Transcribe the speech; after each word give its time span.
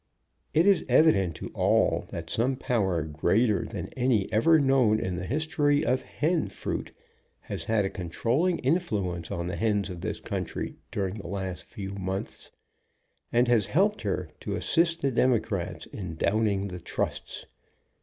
It 0.55 0.65
is 0.65 0.83
evident 0.89 1.35
to 1.35 1.49
all 1.49 2.05
that 2.09 2.27
some 2.31 2.55
power 2.55 3.03
greater 3.03 3.65
than 3.65 3.89
any 3.89 4.33
ever 4.33 4.59
known 4.59 4.99
in 4.99 5.15
the 5.17 5.27
history 5.27 5.85
of 5.85 6.01
hen 6.01 6.49
fruit 6.49 6.91
has 7.41 7.65
had 7.65 7.85
a 7.85 7.89
controlling 7.91 8.57
influence 8.57 9.29
on 9.29 9.45
the 9.45 9.57
hens 9.57 9.91
of 9.91 10.01
this 10.01 10.19
country 10.19 10.75
during 10.91 11.19
the 11.19 11.27
last 11.27 11.63
few 11.65 11.93
months, 11.93 12.49
and 13.31 13.47
has 13.47 13.67
helped 13.67 14.01
her 14.01 14.31
to 14.39 14.55
assist 14.55 15.01
the 15.01 15.11
democrats 15.11 15.85
in 15.85 16.15
downing 16.15 16.69
the 16.69 16.79
trusts. 16.79 17.45